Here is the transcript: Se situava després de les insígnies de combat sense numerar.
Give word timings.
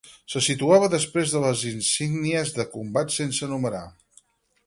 Se 0.33 0.41
situava 0.43 0.87
després 0.93 1.33
de 1.33 1.41
les 1.43 1.61
insígnies 1.73 2.55
de 2.57 2.67
combat 2.77 3.13
sense 3.19 3.53
numerar. 3.55 3.85